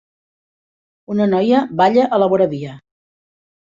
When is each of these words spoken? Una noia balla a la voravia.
Una 1.17 1.29
noia 1.35 1.63
balla 1.85 2.09
a 2.19 2.23
la 2.25 2.33
voravia. 2.35 2.79